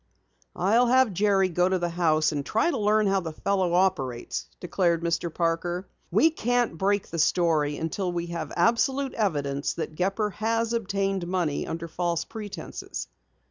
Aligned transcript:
"I'll 0.55 0.87
have 0.87 1.13
Jerry 1.13 1.47
go 1.47 1.69
to 1.69 1.77
the 1.77 1.89
house 1.89 2.31
and 2.31 2.43
try 2.43 2.71
to 2.71 2.77
learn 2.79 3.05
how 3.05 3.19
the 3.19 3.31
fellow 3.33 3.75
operates," 3.75 4.47
declared 4.59 5.03
Mr. 5.03 5.31
Parker. 5.31 5.87
"We 6.09 6.31
can't 6.31 6.75
break 6.75 7.09
the 7.11 7.19
story 7.19 7.77
until 7.77 8.11
we 8.11 8.25
have 8.33 8.51
absolute 8.55 9.13
evidence 9.13 9.73
that 9.75 9.93
Gepper 9.93 10.31
has 10.31 10.73
obtained 10.73 11.27
money 11.27 11.67
under 11.67 11.87
false 11.87 12.25
pretenses." 12.25 13.09